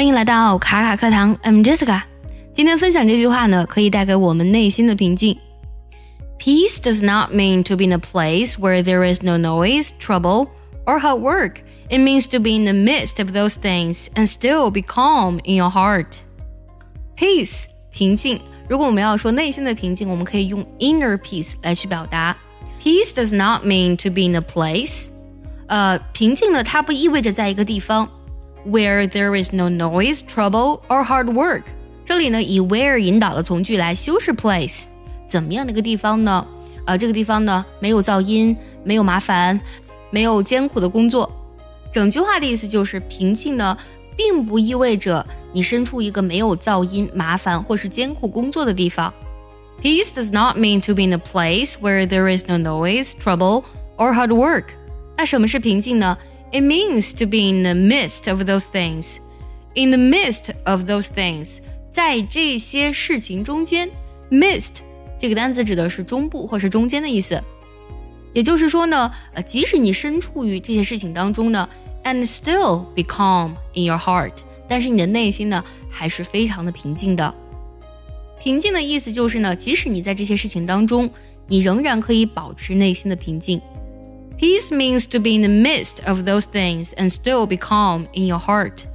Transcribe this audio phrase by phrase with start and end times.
[0.00, 2.02] 欢迎来到卡卡课堂，I'm Jessica。
[2.52, 5.38] 今天分享这句话呢，可以带给我们内心的平静。
[6.38, 10.48] Peace does not mean to be in a place where there is no noise, trouble,
[10.84, 11.60] or hard work.
[11.88, 15.54] It means to be in the midst of those things and still be calm in
[15.54, 16.18] your heart.
[17.16, 18.40] Peace 平静。
[18.68, 22.36] 如果我们要说内心的平静，我们可以用 inner peace 来去表达。
[22.82, 25.06] Peace does not mean to be in a place。
[25.68, 28.08] 呃，平静呢，它不意味着在一个地方。
[28.66, 31.62] Where there is no noise, trouble or hard work。
[32.04, 34.86] 这里呢，以 where 引导的从句来修饰 place。
[35.26, 36.46] 怎么样的一个地方呢？
[36.84, 39.60] 呃，这个地方呢，没有噪音，没有麻烦，
[40.10, 41.30] 没有艰苦的工作。
[41.92, 43.76] 整句话的意思就是，平静呢，
[44.16, 49.12] 并不意味着你身处一个没有噪音、麻烦或是艰苦工作的地方。
[49.82, 53.64] Peace does not mean to be in a place where there is no noise, trouble,
[53.96, 54.64] or hard work。
[55.16, 56.16] 那什么是平静呢
[56.52, 59.16] ？It means to be in the midst of those things.
[59.74, 61.58] In the midst of those things，
[61.90, 63.90] 在这些事情中间，
[64.30, 64.76] midst
[65.18, 67.42] 这个单词指的是中部或是中间的意思。
[68.32, 71.68] 也就是说呢，呃，即使你身处于这些事情当中呢，
[72.04, 74.32] and still be calm in your heart，
[74.68, 77.34] 但是你的内心呢还是非常的平静的。
[78.38, 81.10] 平静的意思就是呢，即使你在这些事情当中，
[81.46, 83.60] 你仍然可以保持内心的平静。
[84.41, 88.25] Peace means to be in the midst of those things and still be calm in
[88.25, 88.85] your heart。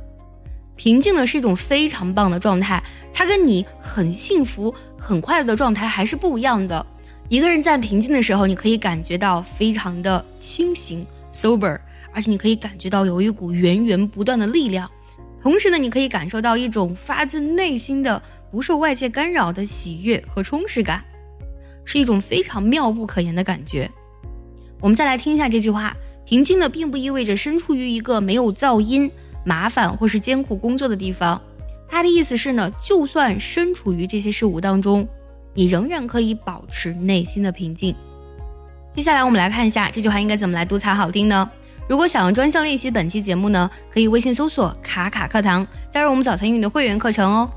[0.74, 2.82] 平静呢是一种非常棒的状态，
[3.14, 6.84] 它跟你很幸福、很快乐的状态还是不一样的。
[7.28, 11.78] 一个人在平静的时候，你可以感觉到非常的清醒 （sober），
[12.12, 14.90] 而且你可以感觉到有一股源源不断的力量。
[15.40, 21.04] 同时呢，你可以感受到一种发自内心的、不受外界干扰的喜悦和充实感，
[21.84, 23.88] 是一种非常妙不可言的感觉。
[24.80, 29.10] 我们再来听一下这句话：平静呢，并不意味着身处于一个没有噪音、
[29.44, 31.40] 麻烦或是艰苦工作的地方。
[31.88, 35.06] 它的意思是呢，就算身处于这些事物当中。
[35.58, 37.96] 你仍然可以保持内心的平静。
[38.94, 41.50] 接下来我们来看一下这句话应该怎么来读才好听呢？
[41.88, 47.50] 如果想要专项练习本期节目呢，可以微信搜索“卡卡课堂”，加入我们早餐英语的会员课程哦。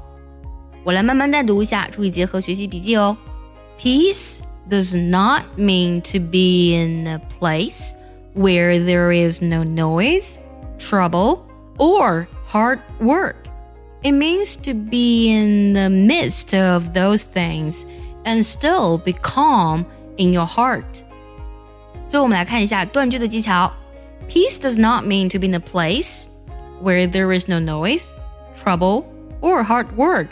[0.85, 3.17] 我来慢慢带读一下，注意结合学习笔记哦。
[3.77, 4.37] Peace
[4.68, 7.92] does not mean to be in a place
[8.34, 10.38] where there is no noise,
[10.78, 11.48] trouble,
[11.78, 13.36] or hard work.
[14.02, 17.86] It means to be in the midst of those things
[18.24, 19.86] and still be calm
[20.18, 21.02] in your heart.
[22.08, 23.72] 最后我们来看一下断句的技巧。
[24.28, 26.28] Peace does not mean to be in a place
[26.82, 28.08] where there is no noise,
[28.54, 29.04] trouble,
[29.40, 30.28] or hard work.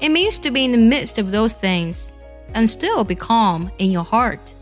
[0.00, 2.10] It means to be in the midst of those things
[2.53, 4.55] and still be calm in your heart.